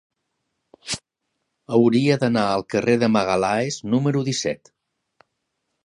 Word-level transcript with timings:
Hauria 1.77 2.17
d'anar 2.25 2.47
al 2.55 2.65
carrer 2.75 2.97
de 3.05 3.13
Magalhães 3.17 3.79
número 3.95 4.27
disset. 4.33 4.77